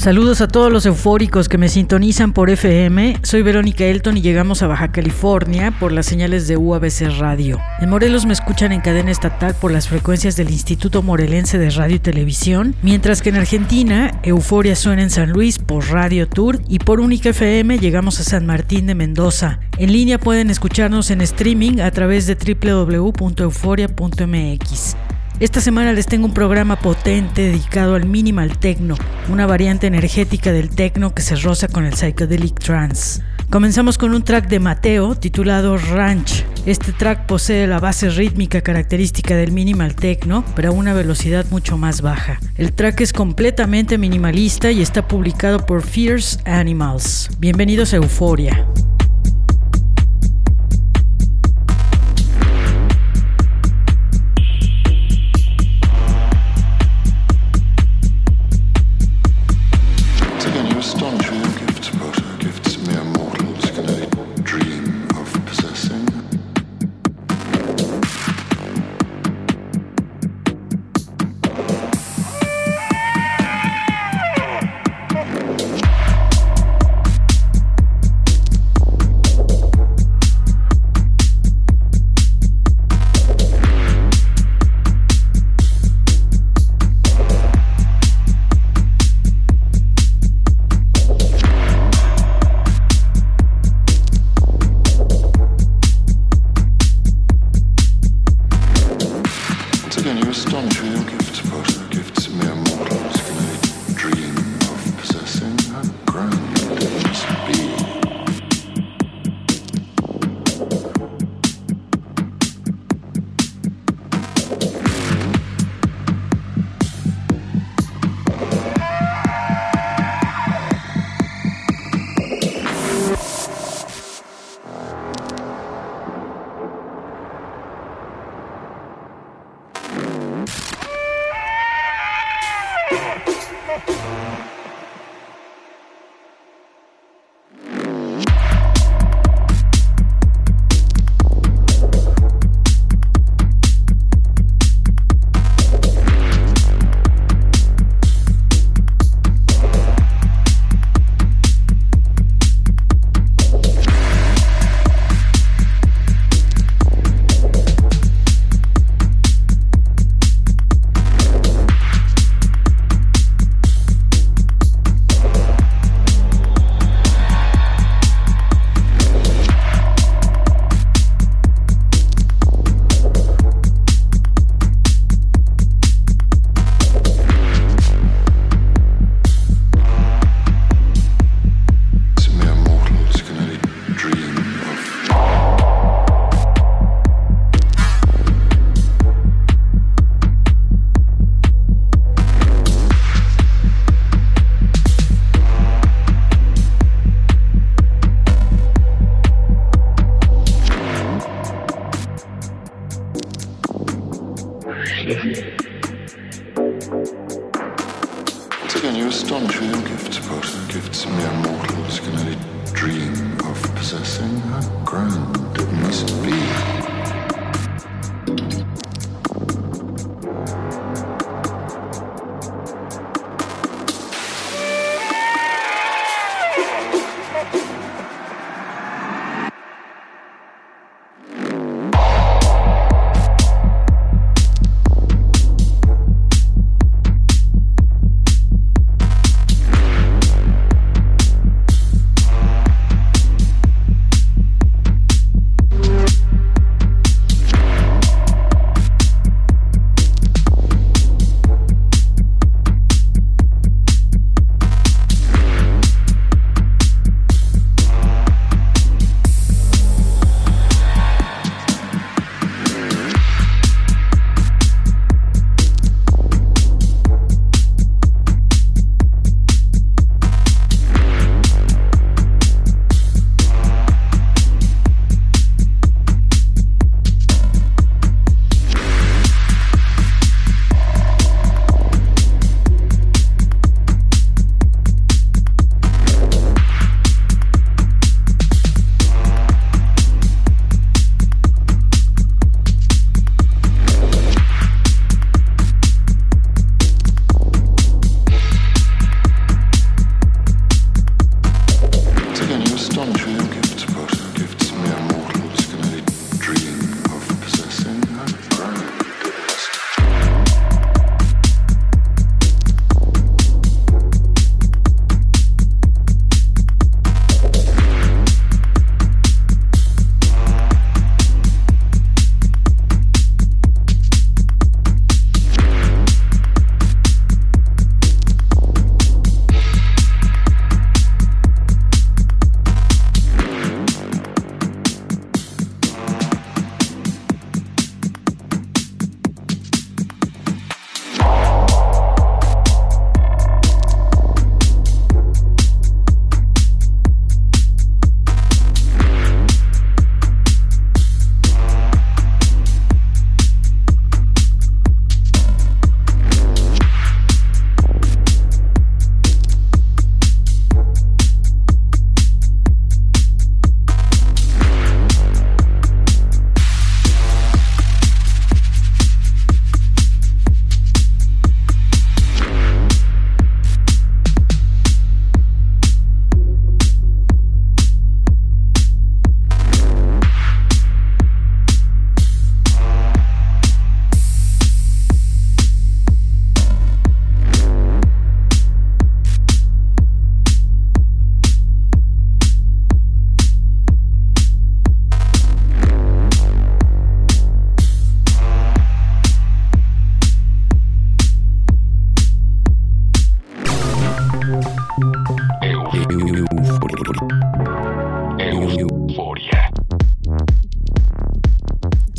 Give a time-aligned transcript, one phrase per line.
[0.00, 3.18] Saludos a todos los eufóricos que me sintonizan por FM.
[3.22, 7.60] Soy Verónica Elton y llegamos a Baja California por las señales de UABC Radio.
[7.80, 11.96] En Morelos me escuchan en cadena estatal por las frecuencias del Instituto Morelense de Radio
[11.96, 16.78] y Televisión, mientras que en Argentina Euforia suena en San Luis por Radio Tour y
[16.78, 19.60] por Única FM llegamos a San Martín de Mendoza.
[19.76, 24.96] En línea pueden escucharnos en streaming a través de www.euforia.mx.
[25.40, 28.94] Esta semana les tengo un programa potente dedicado al minimal techno,
[29.30, 33.22] una variante energética del techno que se roza con el psychedelic trance.
[33.48, 36.44] Comenzamos con un track de Mateo titulado Ranch.
[36.66, 41.78] Este track posee la base rítmica característica del minimal techno, pero a una velocidad mucho
[41.78, 42.38] más baja.
[42.58, 47.30] El track es completamente minimalista y está publicado por Fierce Animals.
[47.38, 48.66] Bienvenidos a Euforia.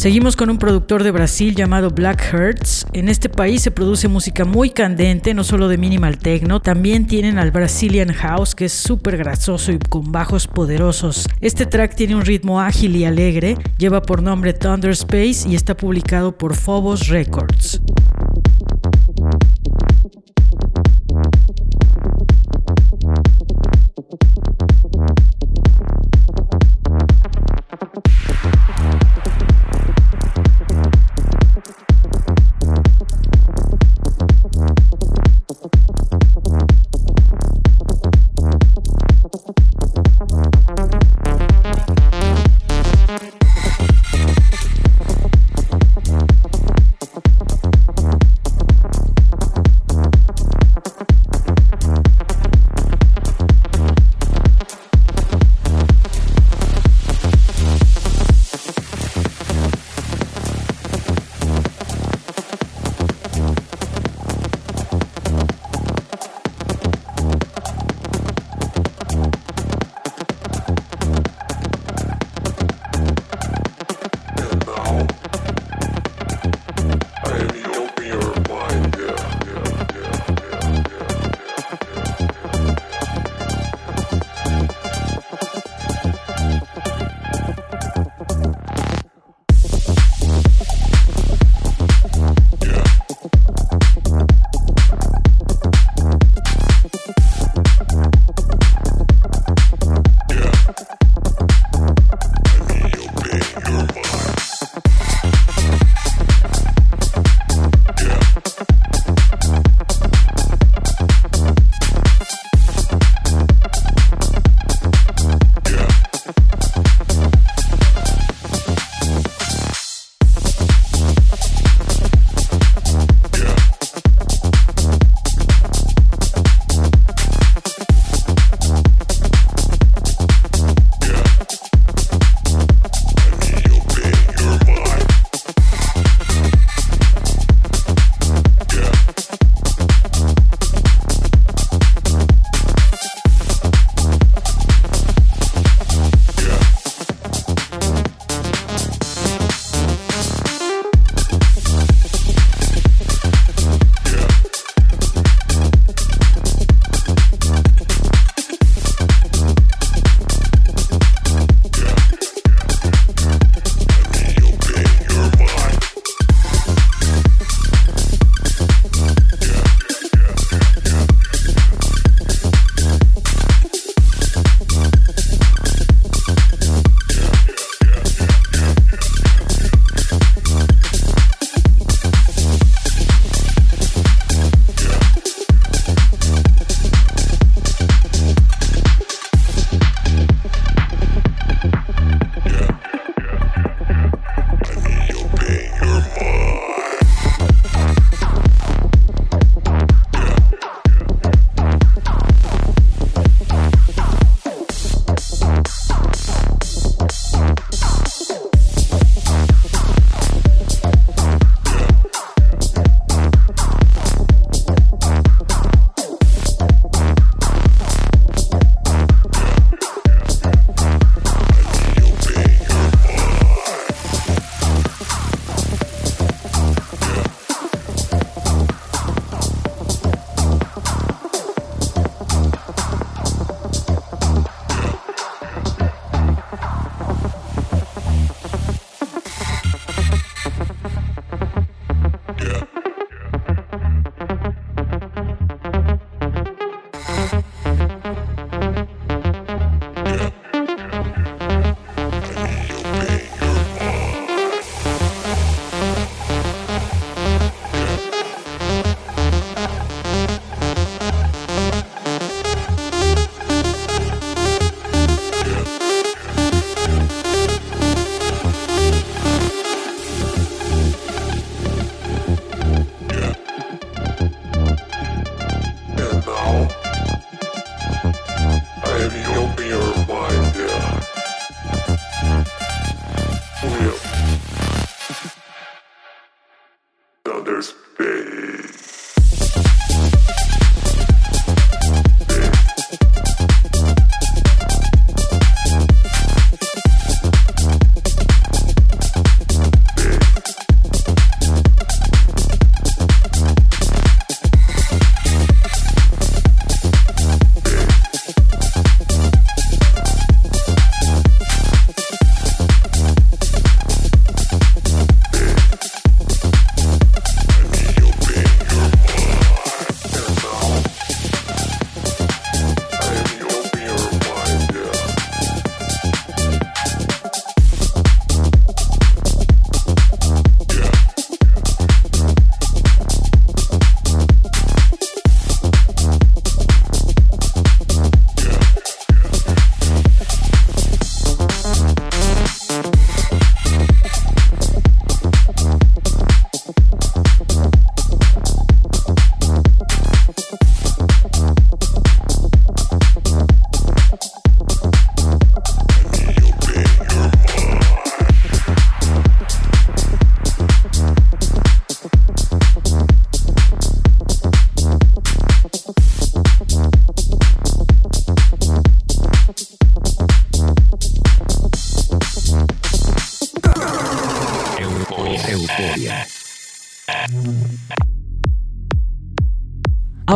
[0.01, 2.87] Seguimos con un productor de Brasil llamado Black Hertz.
[2.91, 7.37] En este país se produce música muy candente, no solo de minimal techno, también tienen
[7.37, 11.27] al Brazilian House que es súper grasoso y con bajos poderosos.
[11.39, 15.77] Este track tiene un ritmo ágil y alegre, lleva por nombre Thunder Space y está
[15.77, 17.79] publicado por Phobos Records.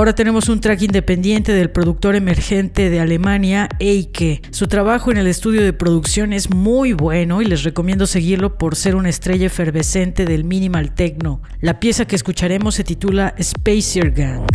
[0.05, 4.43] Ahora tenemos un track independiente del productor emergente de Alemania, Eike.
[4.51, 8.75] Su trabajo en el estudio de producción es muy bueno y les recomiendo seguirlo por
[8.75, 11.41] ser una estrella efervescente del minimal techno.
[11.59, 14.45] La pieza que escucharemos se titula Spacer Gang.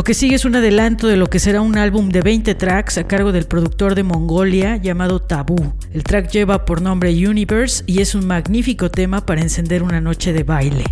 [0.00, 2.96] Lo que sigue es un adelanto de lo que será un álbum de 20 tracks
[2.96, 5.74] a cargo del productor de Mongolia llamado Taboo.
[5.92, 10.32] El track lleva por nombre Universe y es un magnífico tema para encender una noche
[10.32, 10.84] de baile.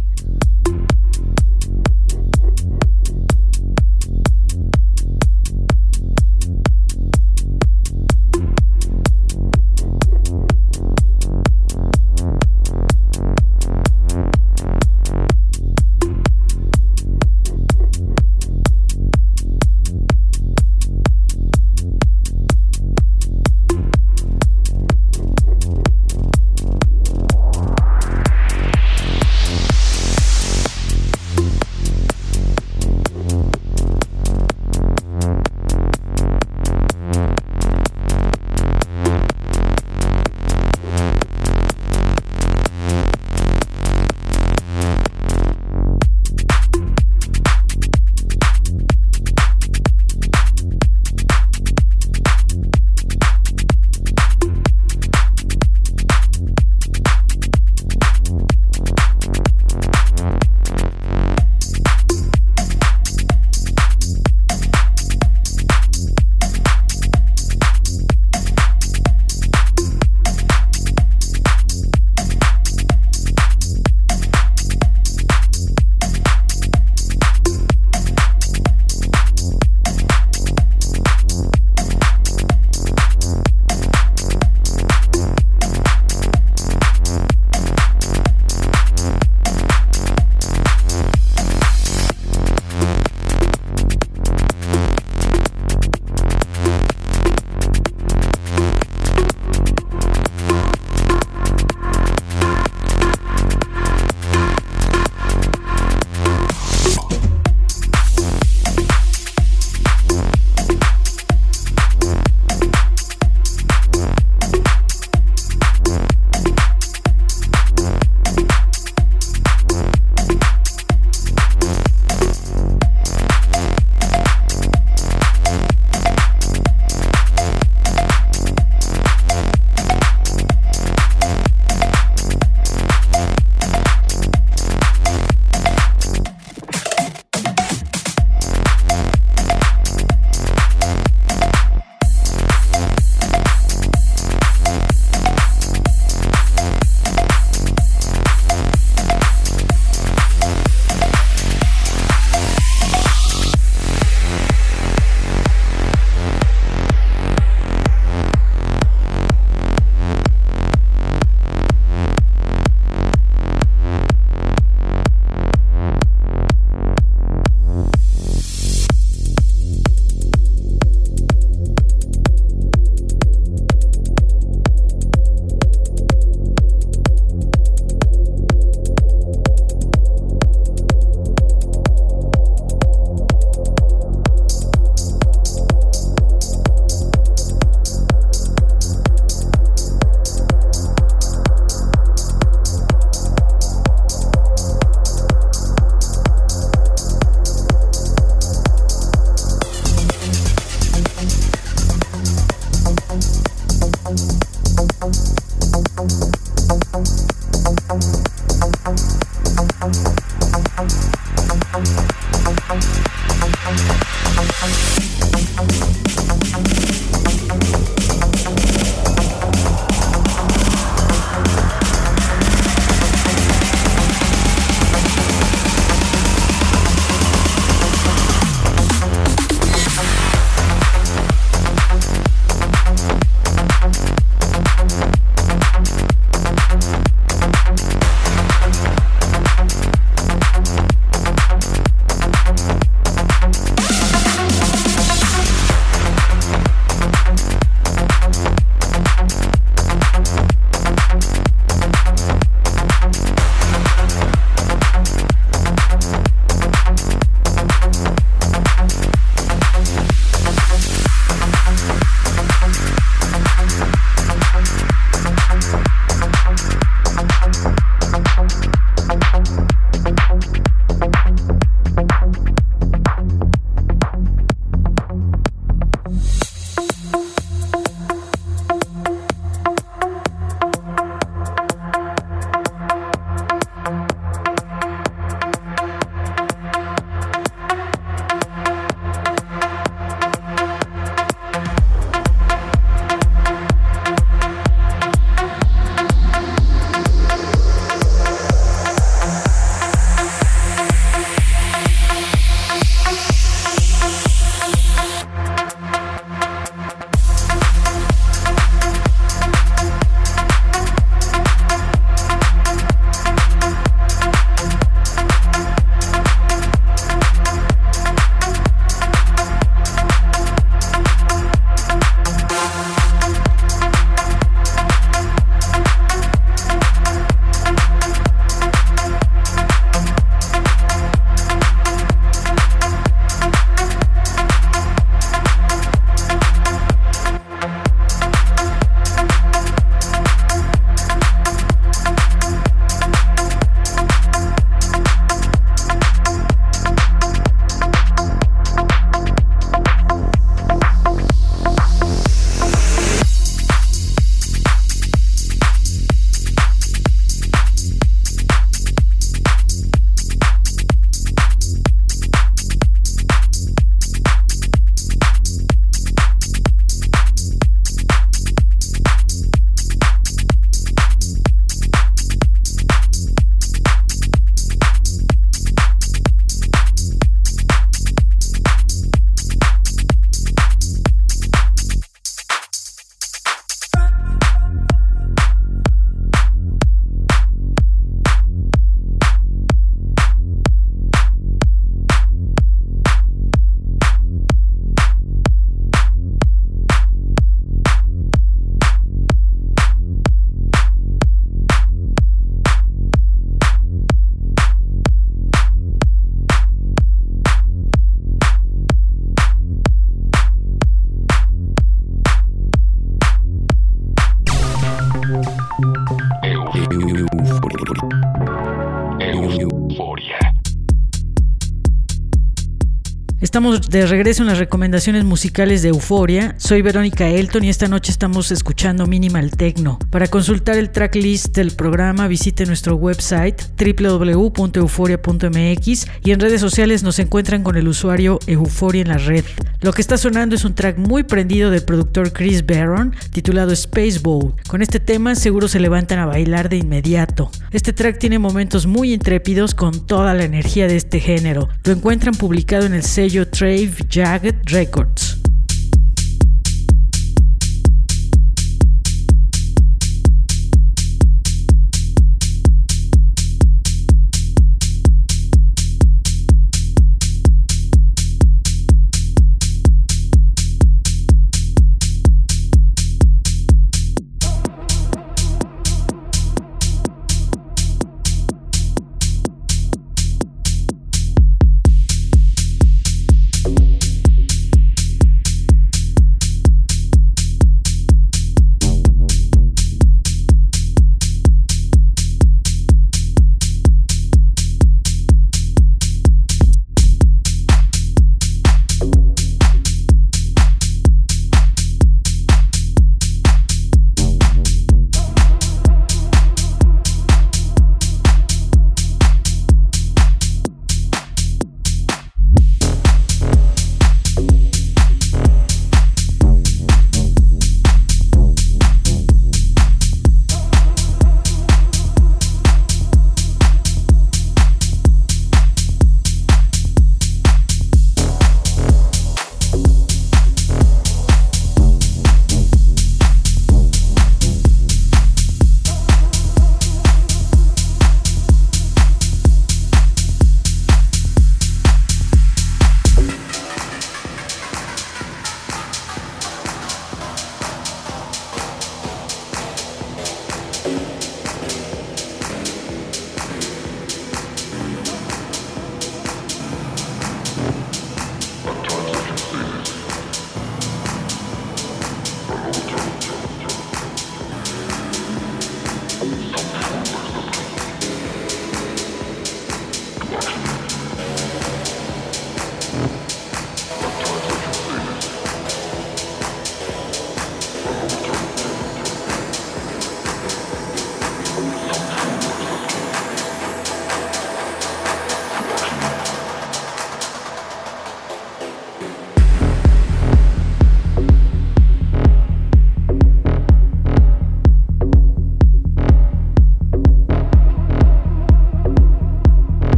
[423.41, 426.57] Estamos de regreso en las recomendaciones musicales de Euforia.
[426.59, 430.01] Soy Verónica Elton y esta noche estamos escuchando Minimal Techno.
[430.11, 437.21] Para consultar el tracklist del programa, visite nuestro website www.euforia.mx y en redes sociales nos
[437.21, 439.45] encuentran con el usuario Euforia en la red.
[439.81, 444.19] Lo que está sonando es un track muy prendido del productor Chris Barron titulado Space
[444.19, 444.55] Bowl.
[444.67, 447.53] Con este tema seguro se levantan a bailar de inmediato.
[447.71, 451.69] Este track tiene momentos muy intrépidos con toda la energía de este género.
[451.85, 455.28] Lo encuentran publicado en el sello Trave Jagged Records.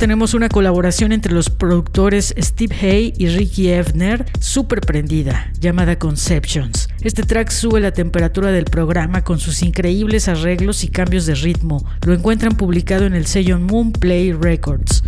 [0.00, 6.88] Tenemos una colaboración entre los productores Steve Hay y Ricky Evner, súper prendida, llamada Conceptions.
[7.02, 11.84] Este track sube la temperatura del programa con sus increíbles arreglos y cambios de ritmo.
[12.06, 15.04] Lo encuentran publicado en el sello Moon Play Records.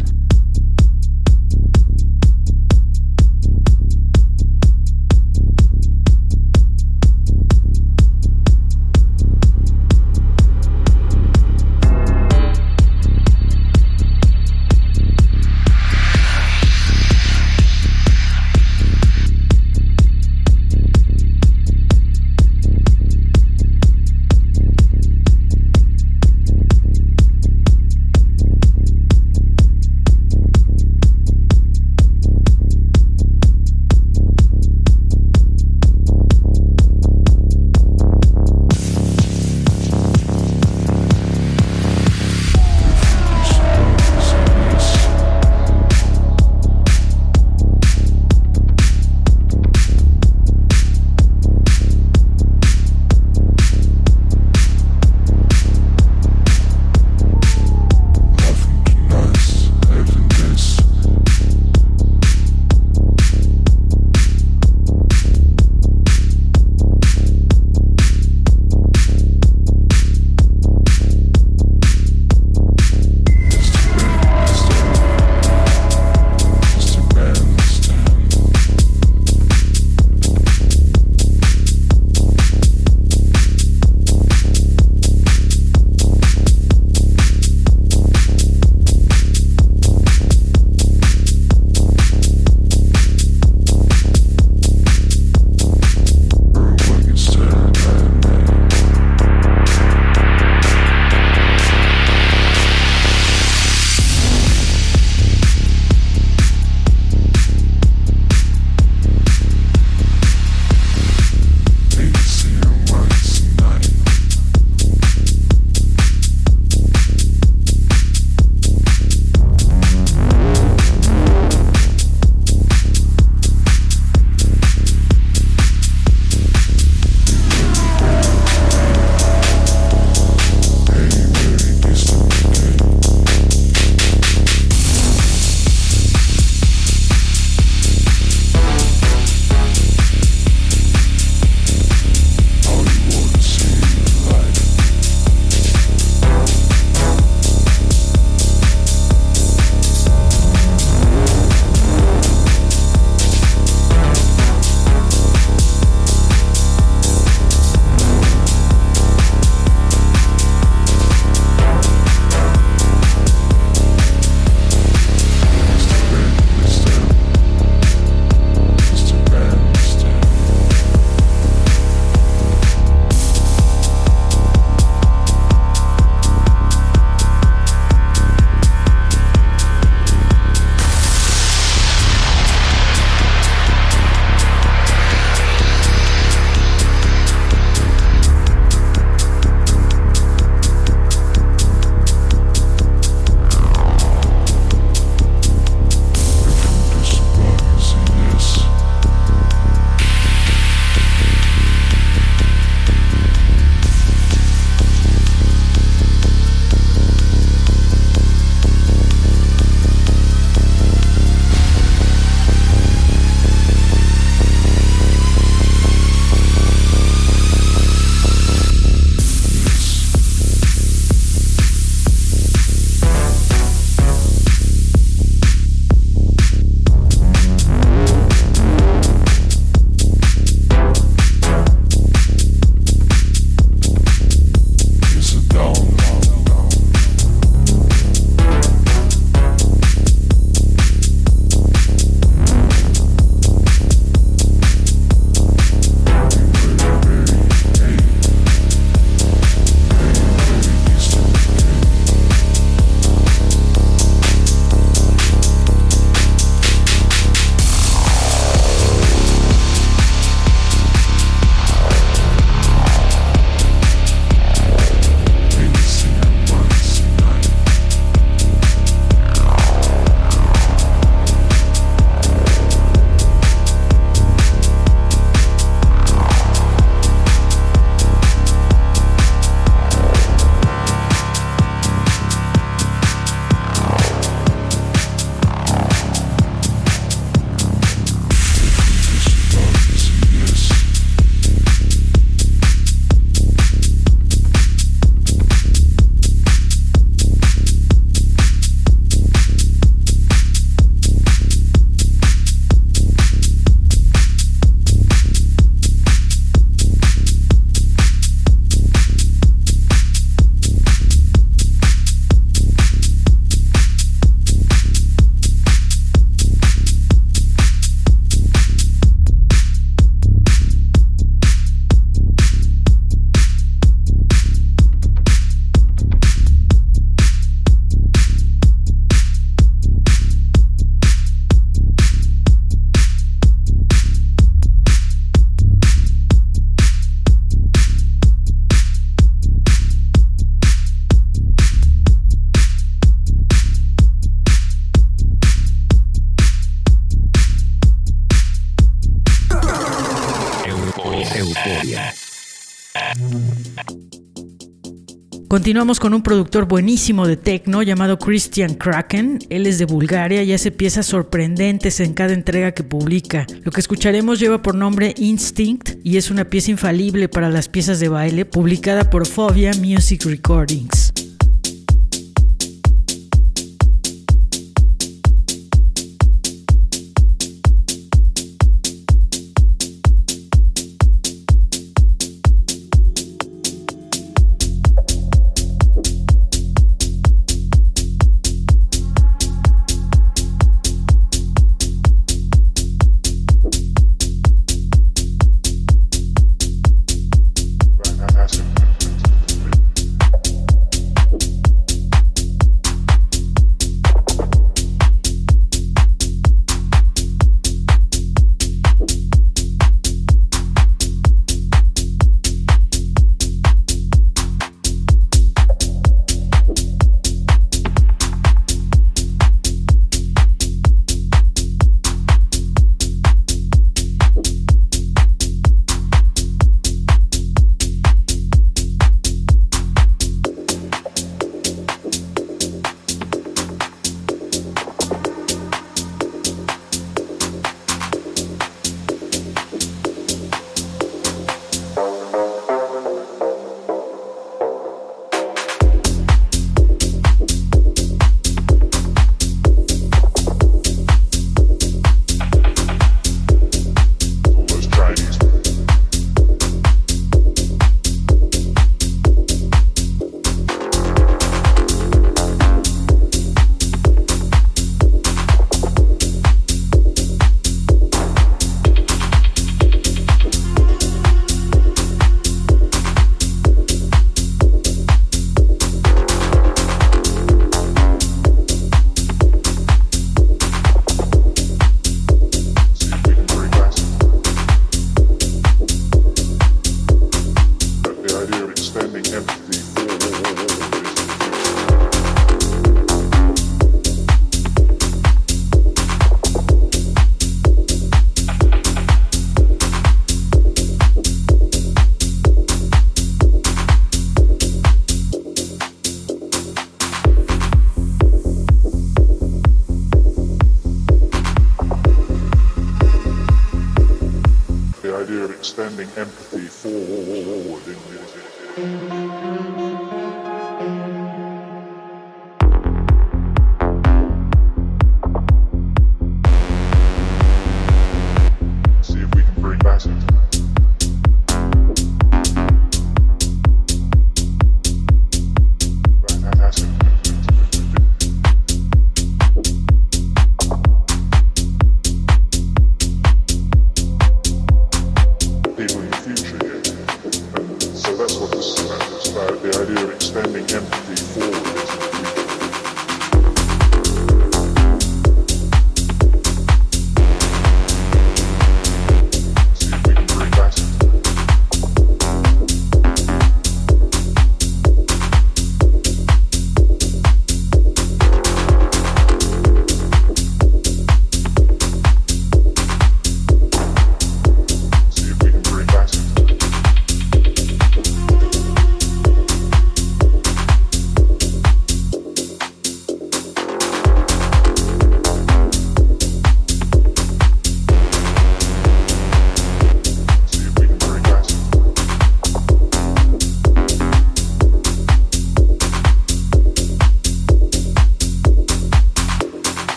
[355.73, 359.39] Continuamos con un productor buenísimo de techno llamado Christian Kraken.
[359.49, 363.47] Él es de Bulgaria y hace piezas sorprendentes en cada entrega que publica.
[363.63, 368.01] Lo que escucharemos lleva por nombre Instinct y es una pieza infalible para las piezas
[368.01, 371.22] de baile publicada por Phobia Music Recordings.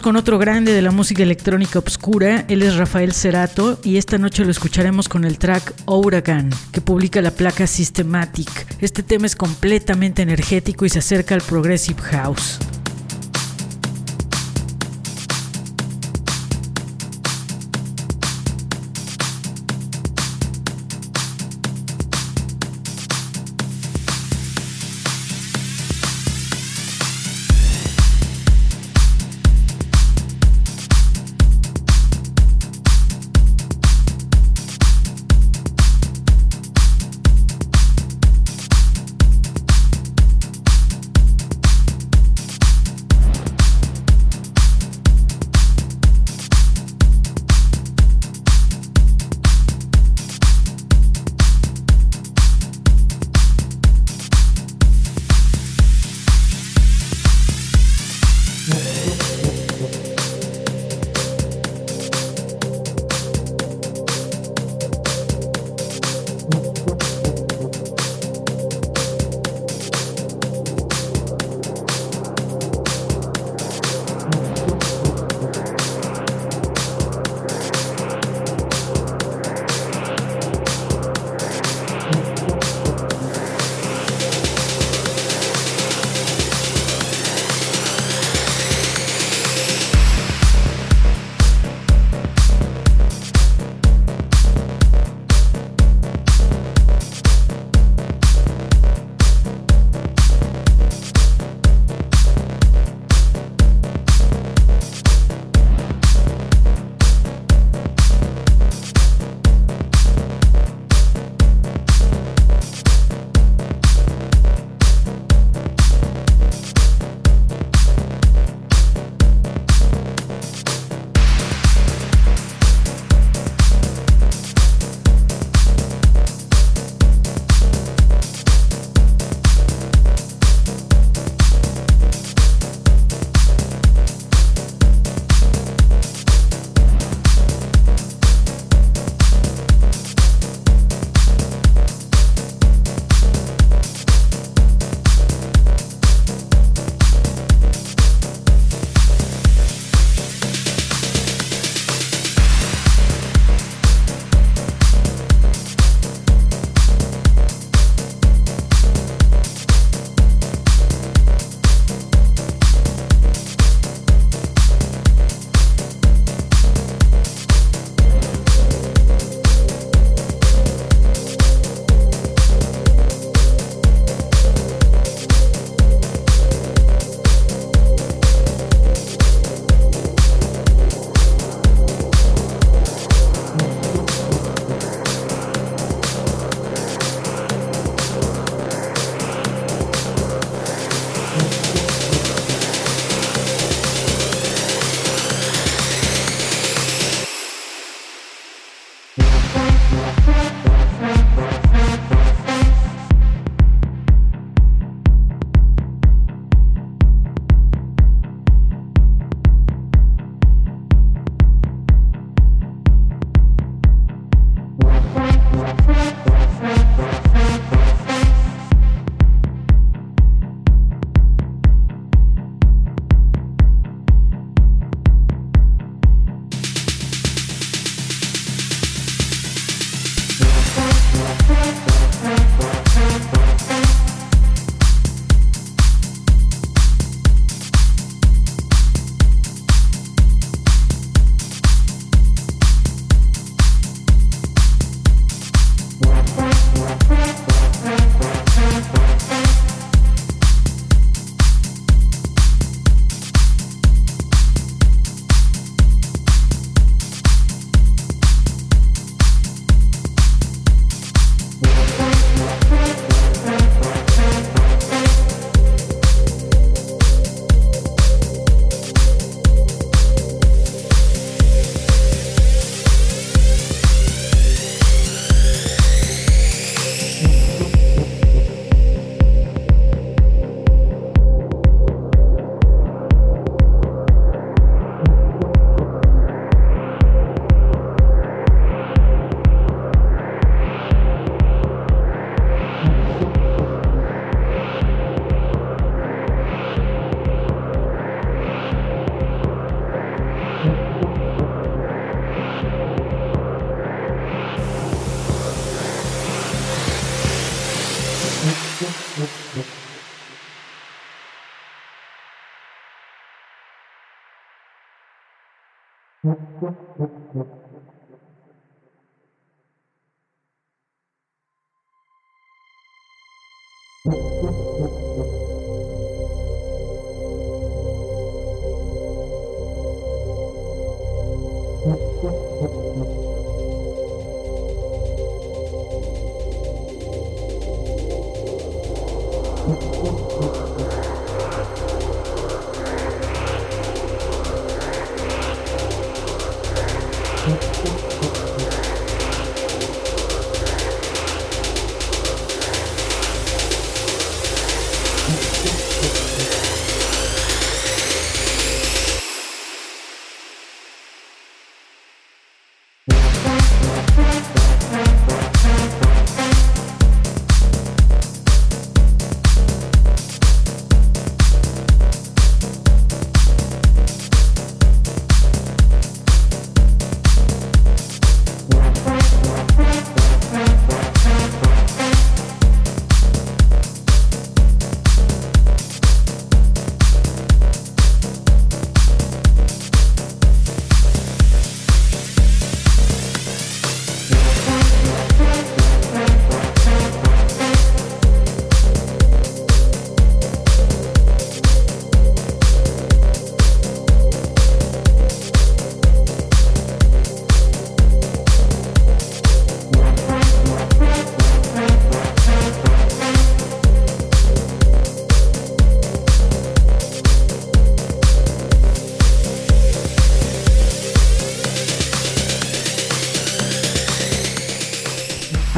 [0.00, 4.44] Con otro grande de la música electrónica obscura, él es Rafael Cerato y esta noche
[4.44, 8.48] lo escucharemos con el track Ouragan, que publica la placa Systematic.
[8.80, 12.58] Este tema es completamente energético y se acerca al Progressive House.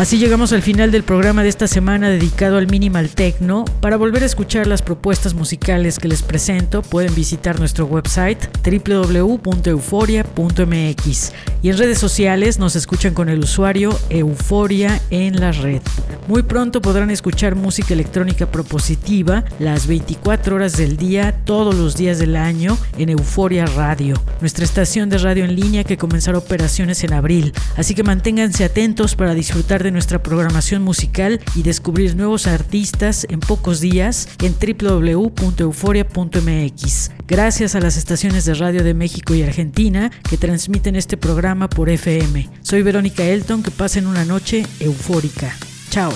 [0.05, 3.65] Así llegamos al final del programa de esta semana dedicado al minimal techno.
[3.81, 11.33] Para volver a escuchar las propuestas musicales que les presento, pueden visitar nuestro website www.euforia.mx
[11.65, 15.81] y en redes sociales nos escuchan con el usuario Euforia en la red.
[16.29, 22.19] Muy pronto podrán escuchar música electrónica propositiva las 24 horas del día, todos los días
[22.19, 27.15] del año en Euforia Radio, nuestra estación de radio en línea que comenzará operaciones en
[27.15, 27.55] abril.
[27.79, 33.41] Así que manténganse atentos para disfrutar de nuestra programación musical y descubrir nuevos artistas en
[33.41, 37.11] pocos días en www.euforia.mx.
[37.27, 41.89] Gracias a las estaciones de radio de México y Argentina que transmiten este programa por
[41.89, 42.49] FM.
[42.63, 45.57] Soy Verónica Elton, que pasen una noche eufórica.
[45.89, 46.13] Chao.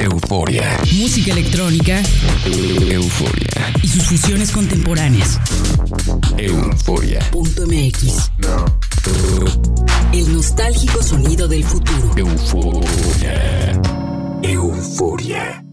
[0.00, 0.78] euforia.
[0.92, 2.00] Música electrónica.
[2.46, 3.72] Euforia.
[3.82, 5.40] Y sus fusiones contemporáneas.
[6.38, 7.20] Euforia.
[7.32, 8.30] .mx.
[10.12, 12.12] El nostálgico sonido del futuro.
[12.16, 13.80] Euforia.
[14.42, 15.69] Euforia.